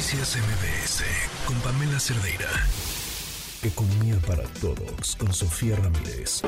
Noticias 0.00 0.38
MBS 0.38 1.04
con 1.46 1.56
Pamela 1.60 2.00
Cerdeira. 2.00 2.48
Economía 3.62 4.16
para 4.26 4.44
todos 4.58 5.14
con 5.16 5.30
Sofía 5.30 5.76
Ramírez. 5.76 6.40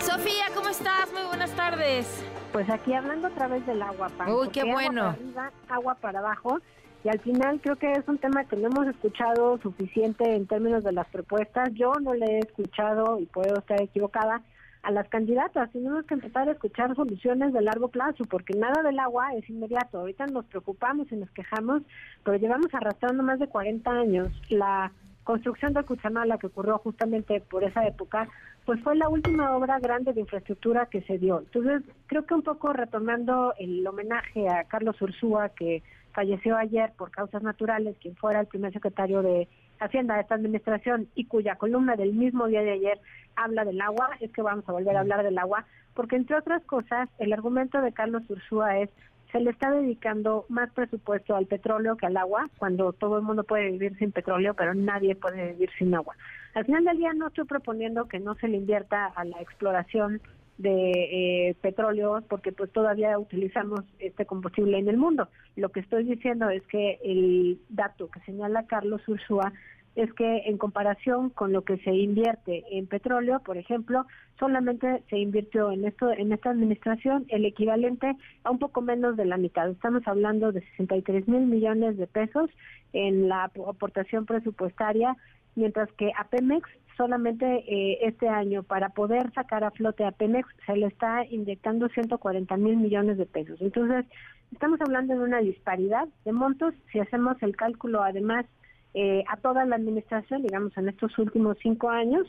Sofía, 0.00 0.46
¿cómo 0.54 0.70
estás? 0.70 1.12
Muy 1.12 1.24
buenas 1.24 1.50
tardes. 1.50 2.06
Pues 2.50 2.70
aquí 2.70 2.94
hablando 2.94 3.26
a 3.26 3.30
través 3.32 3.66
del 3.66 3.82
agua, 3.82 4.08
Pam, 4.16 4.30
Uy, 4.30 4.48
qué 4.48 4.64
bueno. 4.64 5.02
Agua 5.02 5.12
para 5.12 5.26
arriba, 5.26 5.52
agua 5.68 5.94
para 5.96 6.18
abajo. 6.20 6.58
Y 7.04 7.10
al 7.10 7.20
final 7.20 7.60
creo 7.60 7.76
que 7.76 7.92
es 7.92 8.08
un 8.08 8.16
tema 8.16 8.42
que 8.44 8.56
no 8.56 8.68
hemos 8.68 8.86
escuchado 8.86 9.58
suficiente 9.58 10.34
en 10.34 10.46
términos 10.46 10.82
de 10.84 10.92
las 10.92 11.06
propuestas. 11.08 11.68
Yo 11.74 11.92
no 12.00 12.14
le 12.14 12.24
he 12.24 12.38
escuchado, 12.38 13.18
y 13.20 13.26
puedo 13.26 13.58
estar 13.58 13.82
equivocada, 13.82 14.40
a 14.82 14.90
las 14.90 15.08
candidatas. 15.08 15.70
Tenemos 15.72 16.04
que 16.06 16.14
empezar 16.14 16.48
a 16.48 16.52
escuchar 16.52 16.94
soluciones 16.94 17.52
de 17.52 17.62
largo 17.62 17.88
plazo, 17.88 18.24
porque 18.24 18.54
nada 18.54 18.82
del 18.82 18.98
agua 18.98 19.34
es 19.34 19.48
inmediato. 19.48 19.98
Ahorita 19.98 20.26
nos 20.26 20.44
preocupamos 20.46 21.10
y 21.12 21.16
nos 21.16 21.30
quejamos, 21.30 21.82
pero 22.24 22.36
llevamos 22.36 22.72
arrastrando 22.74 23.22
más 23.22 23.38
de 23.38 23.48
40 23.48 23.90
años. 23.90 24.28
La 24.48 24.92
construcción 25.24 25.74
de 25.74 25.84
Cuchamala, 25.84 26.38
que 26.38 26.46
ocurrió 26.46 26.78
justamente 26.78 27.40
por 27.40 27.62
esa 27.62 27.86
época, 27.86 28.28
pues 28.64 28.80
fue 28.82 28.96
la 28.96 29.08
última 29.08 29.56
obra 29.56 29.78
grande 29.78 30.12
de 30.12 30.20
infraestructura 30.20 30.86
que 30.86 31.02
se 31.02 31.18
dio. 31.18 31.40
Entonces, 31.40 31.82
creo 32.06 32.24
que 32.24 32.34
un 32.34 32.42
poco 32.42 32.72
retomando 32.72 33.54
el 33.58 33.86
homenaje 33.86 34.48
a 34.48 34.64
Carlos 34.64 35.00
Ursúa, 35.00 35.50
que 35.50 35.82
falleció 36.12 36.56
ayer 36.56 36.92
por 36.96 37.10
causas 37.10 37.42
naturales, 37.42 37.96
quien 38.00 38.16
fuera 38.16 38.40
el 38.40 38.46
primer 38.46 38.72
secretario 38.72 39.22
de 39.22 39.48
Hacienda 39.80 40.14
de 40.14 40.22
esta 40.22 40.34
administración 40.34 41.08
y 41.14 41.26
cuya 41.26 41.56
columna 41.56 41.96
del 41.96 42.12
mismo 42.12 42.46
día 42.46 42.62
de 42.62 42.72
ayer 42.72 43.00
habla 43.36 43.64
del 43.64 43.80
agua, 43.80 44.10
es 44.20 44.32
que 44.32 44.42
vamos 44.42 44.68
a 44.68 44.72
volver 44.72 44.96
a 44.96 45.00
hablar 45.00 45.22
del 45.22 45.38
agua, 45.38 45.64
porque 45.94 46.16
entre 46.16 46.36
otras 46.36 46.62
cosas, 46.64 47.08
el 47.18 47.32
argumento 47.32 47.80
de 47.80 47.92
Carlos 47.92 48.22
Ursúa 48.28 48.78
es 48.78 48.90
se 49.32 49.40
le 49.40 49.50
está 49.50 49.70
dedicando 49.70 50.46
más 50.48 50.70
presupuesto 50.72 51.36
al 51.36 51.46
petróleo 51.46 51.96
que 51.96 52.06
al 52.06 52.16
agua, 52.16 52.48
cuando 52.58 52.92
todo 52.92 53.18
el 53.18 53.24
mundo 53.24 53.44
puede 53.44 53.70
vivir 53.70 53.96
sin 53.98 54.10
petróleo, 54.10 54.54
pero 54.54 54.74
nadie 54.74 55.14
puede 55.16 55.52
vivir 55.52 55.70
sin 55.78 55.94
agua. 55.94 56.16
Al 56.54 56.64
final 56.64 56.84
del 56.84 56.96
día 56.96 57.12
no 57.12 57.28
estoy 57.28 57.44
proponiendo 57.44 58.08
que 58.08 58.20
no 58.20 58.34
se 58.36 58.48
le 58.48 58.56
invierta 58.56 59.06
a 59.06 59.24
la 59.24 59.40
exploración 59.40 60.20
de 60.58 61.48
eh, 61.50 61.54
petróleo 61.60 62.22
porque 62.28 62.52
pues 62.52 62.70
todavía 62.72 63.18
utilizamos 63.18 63.80
este 63.98 64.26
combustible 64.26 64.78
en 64.78 64.88
el 64.88 64.96
mundo. 64.96 65.28
Lo 65.56 65.70
que 65.70 65.80
estoy 65.80 66.04
diciendo 66.04 66.50
es 66.50 66.62
que 66.66 66.98
el 67.02 67.60
dato 67.68 68.08
que 68.10 68.20
señala 68.20 68.66
Carlos 68.66 69.06
Ursúa 69.08 69.52
es 69.98 70.12
que 70.12 70.42
en 70.46 70.58
comparación 70.58 71.30
con 71.30 71.52
lo 71.52 71.62
que 71.62 71.76
se 71.78 71.92
invierte 71.92 72.64
en 72.70 72.86
petróleo, 72.86 73.40
por 73.40 73.58
ejemplo, 73.58 74.06
solamente 74.38 75.02
se 75.10 75.18
invirtió 75.18 75.72
en 75.72 75.84
esto 75.84 76.12
en 76.12 76.32
esta 76.32 76.50
administración 76.50 77.26
el 77.28 77.44
equivalente 77.44 78.16
a 78.44 78.50
un 78.52 78.60
poco 78.60 78.80
menos 78.80 79.16
de 79.16 79.24
la 79.24 79.36
mitad. 79.36 79.68
Estamos 79.68 80.06
hablando 80.06 80.52
de 80.52 80.60
63 80.76 81.26
mil 81.26 81.46
millones 81.46 81.96
de 81.96 82.06
pesos 82.06 82.48
en 82.92 83.28
la 83.28 83.42
aportación 83.44 84.24
presupuestaria, 84.24 85.16
mientras 85.56 85.90
que 85.94 86.12
a 86.16 86.28
Pemex 86.28 86.68
solamente 86.96 87.64
eh, 87.66 87.98
este 88.02 88.28
año 88.28 88.62
para 88.62 88.90
poder 88.90 89.32
sacar 89.32 89.64
a 89.64 89.72
flote 89.72 90.04
a 90.04 90.12
Pemex 90.12 90.48
se 90.64 90.76
le 90.76 90.86
está 90.86 91.24
inyectando 91.24 91.88
140 91.88 92.56
mil 92.56 92.76
millones 92.76 93.18
de 93.18 93.26
pesos. 93.26 93.60
Entonces, 93.60 94.06
estamos 94.52 94.80
hablando 94.80 95.14
de 95.14 95.24
una 95.24 95.40
disparidad 95.40 96.06
de 96.24 96.32
montos. 96.32 96.72
Si 96.92 97.00
hacemos 97.00 97.36
el 97.42 97.56
cálculo 97.56 98.04
además 98.04 98.46
eh, 98.94 99.24
a 99.28 99.36
toda 99.36 99.64
la 99.64 99.76
administración, 99.76 100.42
digamos, 100.42 100.76
en 100.76 100.88
estos 100.88 101.16
últimos 101.18 101.56
cinco 101.62 101.90
años, 101.90 102.26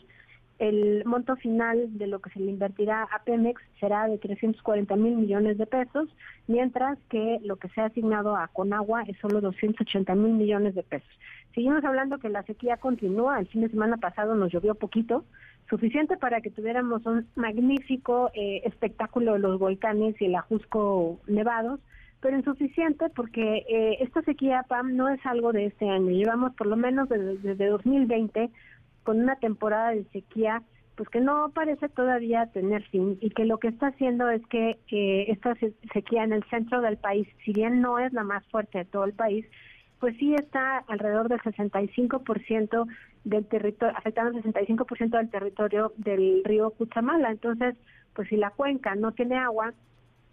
el 0.60 1.06
monto 1.06 1.38
final 1.38 1.98
de 1.98 2.08
lo 2.08 2.20
que 2.20 2.30
se 2.32 2.40
le 2.40 2.52
invertirá 2.52 3.04
a 3.04 3.24
Pemex 3.24 3.62
será 3.80 4.08
de 4.08 4.18
340 4.18 4.94
mil 4.98 5.16
millones 5.16 5.58
de 5.58 5.66
pesos, 5.66 6.10
mientras 6.48 7.00
que 7.10 7.40
lo 7.44 7.56
que 7.56 7.70
se 7.70 7.80
ha 7.80 7.86
asignado 7.86 8.36
a 8.36 8.50
Conagua 8.50 9.04
es 9.04 9.18
solo 9.20 9.40
280 9.40 10.14
mil 10.16 10.34
millones 10.34 10.76
de 10.76 10.84
pesos. 10.84 11.10
Seguimos 11.56 11.84
hablando 11.86 12.20
que 12.20 12.30
la 12.30 12.44
sequía 12.44 12.78
continúa, 12.78 13.40
el 13.40 13.48
fin 13.48 13.62
de 13.62 13.70
semana 13.70 13.98
pasado 13.98 14.36
nos 14.36 14.52
llovió 14.52 14.76
poquito, 14.76 15.24
suficiente 15.70 16.18
para 16.18 16.42
que 16.42 16.52
tuviéramos 16.52 17.06
un 17.06 17.28
magnífico 17.36 18.30
eh, 18.34 18.62
espectáculo 18.66 19.34
de 19.34 19.40
los 19.40 19.60
volcanes 19.60 20.20
y 20.22 20.26
el 20.26 20.36
Ajusco 20.36 21.20
nevados, 21.28 21.80
pero 22.22 22.38
insuficiente 22.38 23.10
porque 23.10 23.66
eh, 23.70 23.98
esta 24.02 24.22
sequía, 24.24 24.64
PAM, 24.68 24.96
no 24.96 25.10
es 25.10 25.26
algo 25.26 25.54
de 25.54 25.68
este 25.68 25.90
año. 25.90 26.12
Llevamos 26.12 26.54
por 26.56 26.68
lo 26.68 26.76
menos 26.76 27.08
desde, 27.10 27.38
desde 27.38 27.68
2020 27.68 28.50
con 29.04 29.20
una 29.20 29.38
temporada 29.38 29.92
de 29.92 30.04
sequía 30.06 30.62
pues 31.00 31.08
que 31.08 31.22
no 31.22 31.50
parece 31.56 31.88
todavía 31.88 32.48
tener 32.48 32.84
fin 32.90 33.18
y 33.22 33.30
que 33.30 33.46
lo 33.46 33.58
que 33.58 33.70
está 33.70 33.88
haciendo 33.88 34.30
es 34.30 34.46
que 34.48 34.78
eh, 34.92 35.28
esta 35.30 35.56
sequía 35.94 36.26
en 36.26 36.34
el 36.34 36.44
centro 36.50 36.82
del 36.82 36.98
país, 36.98 37.26
si 37.46 37.54
bien 37.54 37.80
no 37.80 38.00
es 38.00 38.12
la 38.12 38.26
más 38.26 38.46
fuerte 38.48 38.80
de 38.80 38.84
todo 38.84 39.06
el 39.06 39.14
país, 39.14 39.46
pues 40.02 40.18
sí 40.18 40.36
está 40.36 40.80
alrededor 40.90 41.30
del 41.30 41.40
65% 41.40 42.86
del 43.24 43.46
territorio, 43.46 43.98
afectando 43.98 44.38
el 44.38 44.44
65% 44.44 45.10
del 45.12 45.30
territorio 45.30 45.94
del 45.96 46.44
río 46.44 46.72
Cuchamala. 46.72 47.32
Entonces, 47.32 47.78
pues 48.14 48.28
si 48.28 48.36
la 48.36 48.50
cuenca 48.50 48.96
no 48.96 49.14
tiene 49.14 49.38
agua, 49.38 49.74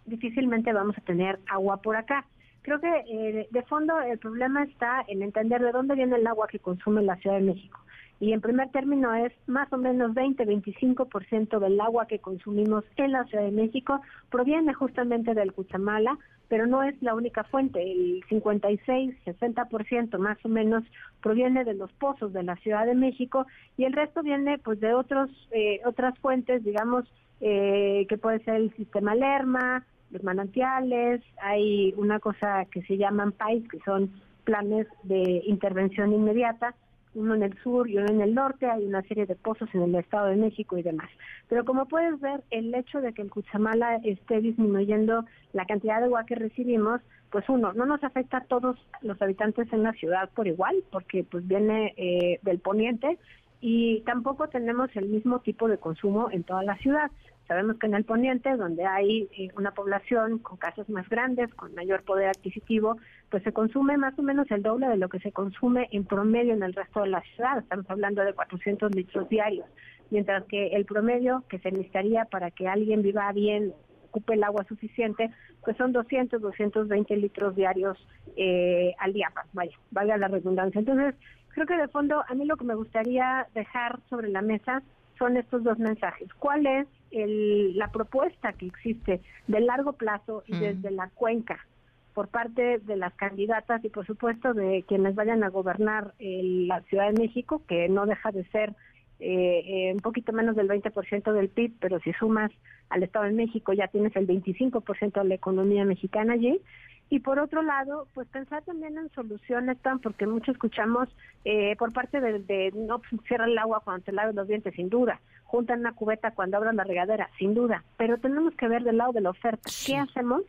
difícilmente 0.07 0.73
vamos 0.73 0.97
a 0.97 1.01
tener 1.01 1.39
agua 1.47 1.77
por 1.77 1.95
acá. 1.95 2.25
Creo 2.63 2.81
que 2.81 2.89
eh, 3.09 3.47
de 3.49 3.61
fondo 3.63 3.99
el 4.01 4.17
problema 4.17 4.63
está 4.63 5.05
en 5.07 5.21
entender 5.21 5.61
de 5.61 5.71
dónde 5.71 5.95
viene 5.95 6.17
el 6.17 6.27
agua 6.27 6.47
que 6.47 6.59
consume 6.59 7.03
la 7.03 7.15
Ciudad 7.17 7.37
de 7.37 7.43
México. 7.43 7.79
Y 8.19 8.33
en 8.33 8.41
primer 8.41 8.69
término 8.71 9.13
es 9.13 9.31
más 9.45 9.71
o 9.71 9.77
menos 9.77 10.11
20-25% 10.13 11.59
del 11.59 11.79
agua 11.79 12.07
que 12.07 12.19
consumimos 12.19 12.83
en 12.95 13.11
la 13.11 13.25
Ciudad 13.25 13.43
de 13.43 13.51
México 13.51 14.01
proviene 14.31 14.73
justamente 14.73 15.35
del 15.35 15.53
Cuchamala, 15.53 16.17
pero 16.47 16.65
no 16.65 16.81
es 16.81 16.99
la 17.01 17.13
única 17.13 17.43
fuente. 17.43 17.79
El 17.79 18.23
56-60% 18.27 20.17
más 20.17 20.43
o 20.43 20.49
menos 20.49 20.83
proviene 21.21 21.63
de 21.63 21.75
los 21.75 21.91
pozos 21.93 22.33
de 22.33 22.41
la 22.41 22.55
Ciudad 22.57 22.87
de 22.87 22.95
México 22.95 23.45
y 23.77 23.83
el 23.83 23.93
resto 23.93 24.23
viene 24.23 24.57
pues 24.57 24.79
de 24.79 24.95
otros 24.95 25.29
eh, 25.51 25.81
otras 25.85 26.17
fuentes, 26.19 26.63
digamos, 26.63 27.05
eh, 27.39 28.07
que 28.09 28.17
puede 28.17 28.39
ser 28.43 28.55
el 28.55 28.75
sistema 28.75 29.13
Lerma, 29.13 29.85
los 30.11 30.23
manantiales, 30.23 31.21
hay 31.41 31.93
una 31.97 32.19
cosa 32.19 32.65
que 32.71 32.81
se 32.83 32.97
llaman 32.97 33.31
PAIS, 33.31 33.67
que 33.69 33.79
son 33.79 34.11
planes 34.43 34.87
de 35.03 35.43
intervención 35.45 36.13
inmediata, 36.13 36.73
uno 37.17 37.33
en 37.33 37.43
el 37.43 37.57
sur 37.63 37.89
y 37.89 37.97
uno 37.97 38.07
en 38.07 38.21
el 38.21 38.35
norte, 38.35 38.67
hay 38.67 38.85
una 38.85 39.01
serie 39.03 39.25
de 39.25 39.35
pozos 39.35 39.67
en 39.73 39.81
el 39.81 39.95
Estado 39.95 40.27
de 40.27 40.35
México 40.35 40.77
y 40.77 40.83
demás. 40.83 41.09
Pero 41.49 41.65
como 41.65 41.87
puedes 41.87 42.19
ver, 42.19 42.43
el 42.51 42.73
hecho 42.75 43.01
de 43.01 43.13
que 43.13 43.23
el 43.23 43.31
Cuchamala 43.31 43.95
esté 44.03 44.39
disminuyendo 44.39 45.25
la 45.53 45.65
cantidad 45.65 45.99
de 45.99 46.05
agua 46.05 46.25
que 46.25 46.35
recibimos, 46.35 47.01
pues 47.31 47.49
uno, 47.49 47.73
no 47.73 47.85
nos 47.85 48.03
afecta 48.03 48.37
a 48.37 48.45
todos 48.45 48.77
los 49.01 49.21
habitantes 49.21 49.71
en 49.73 49.83
la 49.83 49.93
ciudad 49.93 50.29
por 50.35 50.47
igual, 50.47 50.75
porque 50.91 51.23
pues 51.23 51.45
viene 51.47 51.93
eh, 51.97 52.39
del 52.43 52.59
poniente 52.59 53.17
y 53.59 54.01
tampoco 54.01 54.47
tenemos 54.47 54.95
el 54.95 55.09
mismo 55.09 55.39
tipo 55.39 55.67
de 55.67 55.77
consumo 55.79 56.29
en 56.31 56.43
toda 56.43 56.63
la 56.63 56.77
ciudad. 56.77 57.09
Sabemos 57.47 57.77
que 57.79 57.87
en 57.87 57.93
el 57.93 58.03
poniente, 58.03 58.55
donde 58.57 58.85
hay 58.85 59.29
eh, 59.37 59.47
una 59.55 59.71
población 59.71 60.39
con 60.39 60.57
casas 60.57 60.89
más 60.89 61.07
grandes, 61.07 61.53
con 61.53 61.73
mayor 61.75 62.03
poder 62.03 62.27
adquisitivo, 62.29 62.97
pues 63.29 63.41
se 63.43 63.53
consume 63.53 63.97
más 63.97 64.19
o 64.19 64.21
menos 64.21 64.51
el 64.51 64.63
doble 64.63 64.87
de 64.87 64.97
lo 64.97 65.07
que 65.07 65.19
se 65.19 65.31
consume 65.31 65.87
en 65.91 66.03
promedio 66.03 66.53
en 66.53 66.63
el 66.63 66.73
resto 66.73 67.01
de 67.01 67.07
la 67.07 67.21
ciudad. 67.21 67.59
Estamos 67.59 67.89
hablando 67.89 68.23
de 68.23 68.33
400 68.33 68.93
litros 68.93 69.29
diarios, 69.29 69.65
mientras 70.09 70.43
que 70.45 70.67
el 70.67 70.85
promedio 70.85 71.43
que 71.47 71.59
se 71.59 71.71
necesitaría 71.71 72.25
para 72.25 72.51
que 72.51 72.67
alguien 72.67 73.01
viva 73.01 73.31
bien, 73.31 73.73
ocupe 74.09 74.33
el 74.33 74.43
agua 74.43 74.65
suficiente, 74.65 75.31
pues 75.63 75.77
son 75.77 75.93
200, 75.93 76.41
220 76.41 77.15
litros 77.15 77.55
diarios 77.55 77.97
eh, 78.35 78.93
al 78.99 79.13
día. 79.13 79.31
Vaya, 79.53 79.77
valga 79.91 80.17
la 80.17 80.27
redundancia. 80.27 80.79
Entonces, 80.79 81.15
creo 81.53 81.65
que 81.65 81.77
de 81.77 81.87
fondo 81.87 82.23
a 82.27 82.33
mí 82.33 82.45
lo 82.45 82.57
que 82.57 82.65
me 82.65 82.75
gustaría 82.75 83.47
dejar 83.53 83.99
sobre 84.09 84.29
la 84.29 84.41
mesa 84.41 84.81
son 85.17 85.37
estos 85.37 85.63
dos 85.63 85.79
mensajes. 85.79 86.33
¿Cuál 86.35 86.65
es 86.65 86.87
el, 87.11 87.77
la 87.77 87.91
propuesta 87.91 88.53
que 88.53 88.67
existe 88.67 89.21
de 89.47 89.59
largo 89.59 89.93
plazo 89.93 90.43
y 90.47 90.57
desde 90.57 90.91
la 90.91 91.09
cuenca 91.09 91.65
por 92.13 92.29
parte 92.29 92.79
de 92.79 92.95
las 92.95 93.13
candidatas 93.13 93.85
y 93.85 93.89
por 93.89 94.07
supuesto 94.07 94.55
de 94.55 94.83
quienes 94.87 95.13
vayan 95.13 95.43
a 95.43 95.49
gobernar 95.49 96.15
la 96.17 96.81
Ciudad 96.89 97.11
de 97.11 97.19
México, 97.19 97.61
que 97.67 97.89
no 97.89 98.07
deja 98.07 98.31
de 98.31 98.43
ser 98.45 98.73
eh, 99.19 99.63
eh, 99.65 99.93
un 99.93 99.99
poquito 99.99 100.33
menos 100.33 100.55
del 100.55 100.67
20% 100.67 101.31
del 101.31 101.49
PIB, 101.49 101.73
pero 101.79 101.99
si 101.99 102.13
sumas 102.13 102.51
al 102.89 103.03
Estado 103.03 103.25
de 103.25 103.31
México 103.31 103.73
ya 103.73 103.87
tienes 103.87 104.15
el 104.15 104.27
25% 104.27 105.21
de 105.21 105.27
la 105.27 105.35
economía 105.35 105.85
mexicana 105.85 106.33
allí. 106.33 106.61
Y 107.09 107.19
por 107.19 107.39
otro 107.39 107.61
lado, 107.61 108.07
pues 108.13 108.27
pensar 108.27 108.63
también 108.63 108.97
en 108.97 109.09
soluciones, 109.11 109.77
tan 109.77 109.99
porque 109.99 110.27
mucho 110.27 110.51
escuchamos 110.51 111.07
eh, 111.45 111.75
por 111.77 111.93
parte 111.93 112.19
de, 112.19 112.39
de 112.39 112.73
no 112.75 113.01
cierra 113.27 113.45
el 113.45 113.57
agua 113.57 113.81
cuando 113.83 114.03
te 114.03 114.11
laves 114.11 114.35
los 114.35 114.47
dientes, 114.47 114.75
sin 114.75 114.89
duda, 114.89 115.21
juntan 115.45 115.79
una 115.79 115.93
cubeta 115.93 116.31
cuando 116.31 116.57
abran 116.57 116.75
la 116.75 116.83
regadera, 116.83 117.29
sin 117.39 117.53
duda, 117.53 117.85
pero 117.95 118.17
tenemos 118.17 118.53
que 118.55 118.67
ver 118.67 118.83
del 118.83 118.97
lado 118.97 119.13
de 119.13 119.21
la 119.21 119.29
oferta, 119.29 119.69
¿qué 119.85 119.95
hacemos 119.95 120.41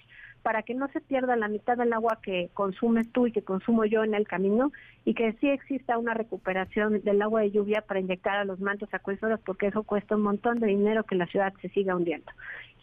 para 0.49 0.63
que 0.63 0.73
no 0.73 0.89
se 0.95 1.03
pierda 1.03 1.37
la 1.37 1.47
mitad 1.47 1.77
del 1.77 1.93
agua 1.93 2.21
que 2.23 2.49
consumes 2.55 3.13
tú 3.13 3.27
y 3.27 3.33
que 3.33 3.43
consumo 3.43 3.85
yo 3.85 4.03
en 4.03 4.15
el 4.15 4.27
camino 4.27 4.73
y 5.05 5.13
que 5.13 5.35
sí 5.35 5.51
exista 5.51 5.99
una 5.99 6.15
recuperación 6.15 7.03
del 7.03 7.21
agua 7.21 7.43
de 7.43 7.51
lluvia 7.51 7.83
para 7.83 8.01
inyectar 8.01 8.39
a 8.39 8.47
los 8.47 8.59
mantos 8.59 8.89
acuíferos 8.95 9.41
porque 9.45 9.67
eso 9.67 9.83
cuesta 9.83 10.17
un 10.17 10.23
montón 10.23 10.59
de 10.59 10.69
dinero 10.69 11.05
que 11.05 11.17
la 11.17 11.27
ciudad 11.27 11.53
se 11.61 11.69
siga 11.69 11.95
hundiendo. 11.95 12.33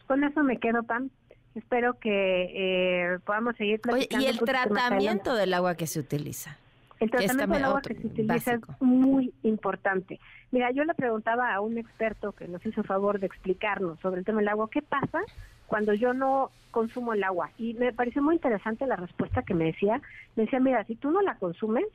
Con 0.05 0.23
eso 0.23 0.43
me 0.43 0.59
quedo, 0.59 0.83
Pam, 0.83 1.09
Espero 1.55 1.97
que 1.99 2.51
eh, 2.53 3.17
podamos 3.25 3.55
seguir 3.55 3.81
platicando. 3.81 4.23
Oye, 4.23 4.27
¿y 4.27 4.29
el 4.29 4.45
tratamiento 4.45 5.33
del 5.33 5.51
agua 5.55 5.73
que 5.73 5.87
se 5.87 5.99
utiliza? 5.99 6.59
El 7.05 7.11
tratamiento 7.11 7.53
del 7.53 7.65
agua 7.65 7.81
que 7.81 7.93
se 7.93 8.07
utiliza 8.07 8.53
es 8.53 8.61
muy 8.79 9.31
importante. 9.43 10.19
Mira, 10.51 10.71
yo 10.71 10.83
le 10.83 10.93
preguntaba 10.95 11.53
a 11.53 11.61
un 11.61 11.77
experto 11.77 12.31
que 12.31 12.47
nos 12.47 12.65
hizo 12.65 12.83
favor 12.83 13.19
de 13.19 13.27
explicarnos 13.27 13.99
sobre 13.99 14.19
el 14.19 14.25
tema 14.25 14.39
del 14.39 14.47
agua, 14.47 14.69
¿qué 14.71 14.81
pasa 14.81 15.21
cuando 15.67 15.93
yo 15.93 16.13
no 16.13 16.49
consumo 16.71 17.13
el 17.13 17.23
agua? 17.23 17.51
Y 17.59 17.75
me 17.75 17.93
pareció 17.93 18.23
muy 18.23 18.35
interesante 18.35 18.87
la 18.87 18.95
respuesta 18.95 19.43
que 19.43 19.53
me 19.53 19.65
decía. 19.65 20.01
Me 20.35 20.43
decía, 20.43 20.59
mira, 20.59 20.83
si 20.85 20.95
tú 20.95 21.11
no 21.11 21.21
la 21.21 21.35
consumes, 21.35 21.85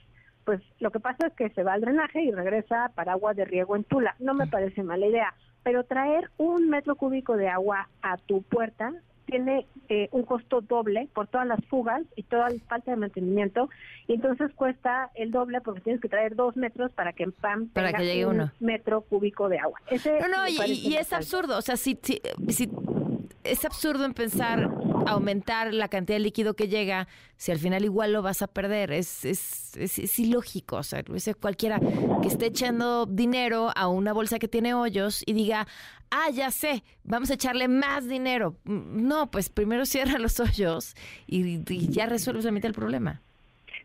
pues 0.45 0.61
lo 0.79 0.93
que 0.93 1.01
pasa 1.01 1.27
es 1.27 1.33
que 1.35 1.51
se 1.51 1.65
va 1.65 1.73
al 1.73 1.81
drenaje 1.81 2.23
y 2.23 2.31
regresa 2.31 2.93
para 2.95 3.13
agua 3.13 3.35
de 3.35 3.45
riego 3.45 3.75
en 3.75 3.83
Tula. 3.83 4.15
No 4.21 4.35
me 4.35 4.47
parece 4.47 4.85
mala 4.85 5.07
idea, 5.07 5.35
pero 5.65 5.83
traer 5.83 6.31
un 6.39 6.71
metro 6.71 6.95
cúbico 6.95 7.37
de 7.37 7.49
agua 7.49 7.89
a 8.01 8.17
tu 8.17 8.43
puerta 8.43 8.93
tiene 9.31 9.67
eh, 9.89 10.09
un 10.13 10.25
costo 10.25 10.61
doble 10.61 11.09
por 11.15 11.29
todas 11.29 11.47
las 11.47 11.65
fugas 11.67 12.03
y 12.17 12.23
toda 12.25 12.51
la 12.51 12.59
falta 12.69 12.91
de 12.91 12.97
mantenimiento 12.97 13.71
y 14.07 14.15
entonces 14.15 14.51
cuesta 14.55 15.11
el 15.15 15.31
doble 15.31 15.61
porque 15.61 15.81
tienes 15.81 16.01
que 16.01 16.09
traer 16.09 16.35
dos 16.35 16.57
metros 16.57 16.93
para 16.93 17.13
que 17.13 17.25
en 17.25 17.33
PAM 17.33 17.69
para 17.69 17.93
que 17.93 18.05
llegue 18.05 18.27
un 18.27 18.51
metro 18.61 19.03
cúbico 19.03 19.49
de 19.49 19.59
agua. 19.59 19.81
no, 20.21 20.29
no, 20.29 20.49
y, 20.49 20.97
es 20.97 21.13
absurdo, 21.13 21.57
o 21.57 21.63
sea, 21.63 21.77
si, 21.77 21.99
si, 22.49 22.71
es 23.45 23.65
absurdo 23.65 24.05
en 24.05 24.15
pensar 24.15 24.69
aumentar 25.07 25.73
la 25.75 25.89
cantidad 25.89 26.17
de 26.17 26.21
líquido 26.21 26.55
que 26.55 26.69
llega 26.69 27.09
si 27.37 27.53
al 27.53 27.59
final 27.59 27.85
igual 27.85 28.13
lo 28.13 28.23
vas 28.23 28.43
a 28.43 28.47
perder. 28.47 28.93
Es, 28.93 29.25
es, 29.25 29.77
es, 29.77 30.19
ilógico. 30.19 30.77
O 30.77 30.83
sea, 30.83 31.03
cualquiera 31.41 31.81
que 32.23 32.29
esté 32.29 32.47
echando 32.47 33.07
dinero 33.07 33.71
a 33.75 33.89
una 33.89 34.13
bolsa 34.13 34.39
que 34.39 34.49
tiene 34.49 34.75
hoyos 34.75 35.23
y 35.27 35.33
diga, 35.33 35.67
ah, 36.11 36.31
ya 36.31 36.51
sé, 36.51 36.83
vamos 37.05 37.31
a 37.31 37.35
echarle 37.35 37.69
más 37.69 38.09
dinero. 38.09 38.57
Mm, 38.65 39.07
no, 39.07 39.31
pues 39.31 39.49
primero 39.49 39.87
cierra 39.87 40.19
los 40.19 40.41
hoyos 40.41 40.95
y, 41.27 41.63
ya 41.91 42.07
resuelves 42.07 42.45
la 42.45 42.53
mitad 42.53 42.69
del 42.69 42.75
problema. 42.75 43.23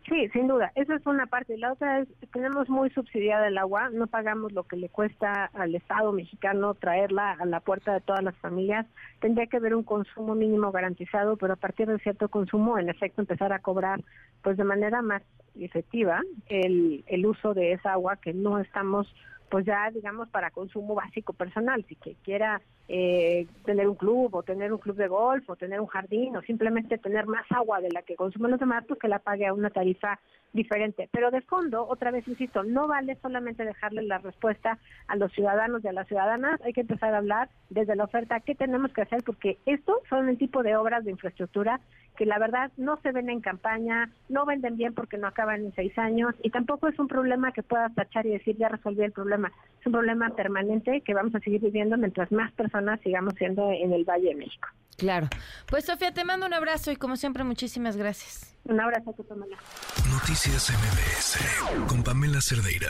Sí, 0.07 0.29
sin 0.33 0.47
duda. 0.47 0.71
Esa 0.75 0.95
es 0.95 1.05
una 1.07 1.25
parte. 1.25 1.57
La 1.57 1.73
otra 1.73 1.99
es, 1.99 2.07
tenemos 2.31 2.69
muy 2.69 2.91
subsidiada 2.91 3.47
el 3.47 3.57
agua, 3.57 3.89
no 3.89 4.05
pagamos 4.05 4.51
lo 4.51 4.63
que 4.63 4.75
le 4.75 4.87
cuesta 4.89 5.45
al 5.53 5.73
Estado 5.73 6.11
mexicano 6.11 6.75
traerla 6.75 7.31
a 7.31 7.45
la 7.45 7.59
puerta 7.59 7.93
de 7.93 8.01
todas 8.01 8.23
las 8.23 8.35
familias. 8.37 8.85
Tendría 9.19 9.47
que 9.47 9.57
haber 9.57 9.73
un 9.73 9.83
consumo 9.83 10.35
mínimo 10.35 10.71
garantizado, 10.71 11.37
pero 11.37 11.53
a 11.53 11.57
partir 11.57 11.87
de 11.87 11.97
cierto 11.99 12.29
consumo, 12.29 12.77
en 12.77 12.89
efecto, 12.89 13.21
empezar 13.21 13.51
a 13.51 13.59
cobrar 13.59 14.03
pues 14.43 14.57
de 14.57 14.63
manera 14.63 15.01
más 15.01 15.23
efectiva 15.59 16.21
el, 16.49 17.03
el 17.07 17.25
uso 17.25 17.55
de 17.55 17.71
esa 17.71 17.93
agua 17.93 18.17
que 18.17 18.33
no 18.33 18.59
estamos 18.59 19.11
pues 19.49 19.65
ya 19.65 19.89
digamos 19.91 20.27
para 20.29 20.51
consumo 20.51 20.95
básico 20.95 21.33
personal, 21.33 21.85
si 21.87 21.95
que 21.95 22.15
quiera 22.23 22.61
eh, 22.87 23.47
tener 23.65 23.87
un 23.87 23.95
club 23.95 24.35
o 24.35 24.43
tener 24.43 24.71
un 24.71 24.79
club 24.79 24.95
de 24.95 25.07
golf 25.07 25.49
o 25.49 25.55
tener 25.55 25.79
un 25.79 25.87
jardín 25.87 26.35
o 26.35 26.41
simplemente 26.41 26.97
tener 26.97 27.25
más 27.25 27.45
agua 27.51 27.81
de 27.81 27.89
la 27.91 28.03
que 28.03 28.15
consumen 28.15 28.51
los 28.51 28.59
demás, 28.59 28.83
pues 28.87 28.99
que 28.99 29.07
la 29.07 29.19
pague 29.19 29.47
a 29.47 29.53
una 29.53 29.69
tarifa 29.69 30.19
diferente. 30.53 31.09
Pero 31.11 31.31
de 31.31 31.41
fondo, 31.41 31.85
otra 31.87 32.11
vez 32.11 32.27
insisto, 32.27 32.63
no 32.63 32.87
vale 32.87 33.17
solamente 33.21 33.65
dejarle 33.65 34.03
la 34.03 34.19
respuesta 34.19 34.79
a 35.07 35.15
los 35.15 35.31
ciudadanos 35.33 35.83
y 35.83 35.87
a 35.87 35.93
las 35.93 36.07
ciudadanas, 36.07 36.61
hay 36.61 36.73
que 36.73 36.81
empezar 36.81 37.13
a 37.13 37.17
hablar 37.17 37.49
desde 37.69 37.95
la 37.95 38.05
oferta 38.05 38.39
qué 38.39 38.55
tenemos 38.55 38.93
que 38.93 39.01
hacer 39.01 39.23
porque 39.23 39.57
esto 39.65 40.01
son 40.09 40.29
el 40.29 40.37
tipo 40.37 40.63
de 40.63 40.75
obras 40.75 41.03
de 41.03 41.11
infraestructura 41.11 41.79
que 42.15 42.25
la 42.25 42.39
verdad 42.39 42.71
no 42.77 42.97
se 43.01 43.11
ven 43.11 43.29
en 43.29 43.41
campaña, 43.41 44.09
no 44.29 44.45
venden 44.45 44.77
bien 44.77 44.93
porque 44.93 45.17
no 45.17 45.27
acaban 45.27 45.65
en 45.65 45.75
seis 45.75 45.97
años 45.97 46.33
y 46.41 46.49
tampoco 46.49 46.87
es 46.87 46.97
un 46.97 47.07
problema 47.07 47.51
que 47.51 47.63
puedas 47.63 47.93
tachar 47.93 48.25
y 48.25 48.31
decir 48.31 48.57
ya 48.57 48.69
resolví 48.69 49.03
el 49.03 49.11
problema. 49.11 49.51
Es 49.79 49.85
un 49.85 49.93
problema 49.93 50.29
permanente 50.29 51.01
que 51.01 51.13
vamos 51.13 51.35
a 51.35 51.39
seguir 51.39 51.61
viviendo 51.61 51.97
mientras 51.97 52.31
más 52.31 52.51
personas 52.75 52.99
sigamos 53.01 53.33
siendo 53.37 53.71
en 53.71 53.93
el 53.93 54.03
Valle 54.03 54.29
de 54.29 54.35
México. 54.35 54.67
Claro. 54.97 55.27
Pues 55.67 55.85
Sofía, 55.85 56.13
te 56.13 56.23
mando 56.23 56.45
un 56.45 56.53
abrazo 56.53 56.91
y 56.91 56.95
como 56.95 57.15
siempre 57.15 57.43
muchísimas 57.43 57.97
gracias. 57.97 58.55
Un 58.65 58.79
abrazo 58.79 59.11
a 59.11 59.13
tu 59.13 59.25
Pamela. 59.25 59.57
Noticias 60.11 60.71
MBS 60.71 61.87
con 61.87 62.03
Pamela 62.03 62.39
Cerdeira. 62.41 62.89